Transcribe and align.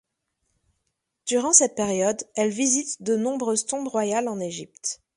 Durant 1.27 1.53
cette 1.53 1.75
période, 1.75 2.23
elle 2.33 2.49
visite 2.49 3.03
de 3.03 3.15
nombreuses 3.15 3.67
tombes 3.67 3.87
royales 3.87 4.29
en 4.29 4.39
Égypte. 4.39 4.99